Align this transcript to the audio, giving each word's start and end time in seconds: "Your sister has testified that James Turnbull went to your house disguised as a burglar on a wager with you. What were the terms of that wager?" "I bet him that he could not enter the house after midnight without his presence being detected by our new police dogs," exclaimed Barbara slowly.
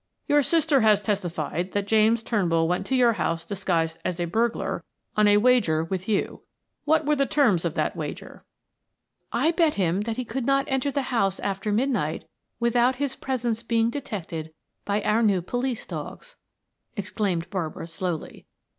"Your 0.27 0.41
sister 0.41 0.81
has 0.81 0.99
testified 0.99 1.73
that 1.73 1.85
James 1.85 2.23
Turnbull 2.23 2.67
went 2.67 2.87
to 2.87 2.95
your 2.95 3.13
house 3.13 3.45
disguised 3.45 3.99
as 4.03 4.19
a 4.19 4.25
burglar 4.25 4.83
on 5.15 5.27
a 5.27 5.37
wager 5.37 5.83
with 5.83 6.07
you. 6.09 6.41
What 6.85 7.05
were 7.05 7.15
the 7.15 7.27
terms 7.27 7.65
of 7.65 7.75
that 7.75 7.95
wager?" 7.95 8.43
"I 9.31 9.51
bet 9.51 9.75
him 9.75 10.01
that 10.01 10.17
he 10.17 10.25
could 10.25 10.47
not 10.47 10.65
enter 10.67 10.89
the 10.89 11.03
house 11.13 11.39
after 11.41 11.71
midnight 11.71 12.25
without 12.59 12.95
his 12.95 13.15
presence 13.15 13.61
being 13.61 13.91
detected 13.91 14.51
by 14.85 15.03
our 15.03 15.21
new 15.21 15.39
police 15.39 15.85
dogs," 15.85 16.35
exclaimed 16.97 17.51
Barbara 17.51 17.85
slowly. 17.85 18.47